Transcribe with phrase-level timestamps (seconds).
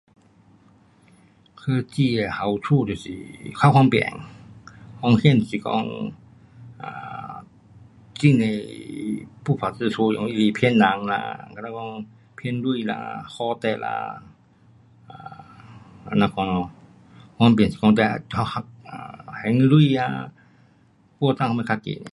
[1.53, 3.15] 科技的好处就是
[3.61, 4.11] 较方便，
[4.99, 5.71] 风险就是讲
[6.83, 7.45] um
[8.19, 8.45] 很多
[9.43, 14.23] 不法之徒很呀容易骗人啦，好像讲骗钱啦，吓你啦，
[16.09, 16.71] 这样款咯，
[17.37, 20.33] 方便是讲还钱啊，
[21.19, 22.03] 过帐你自己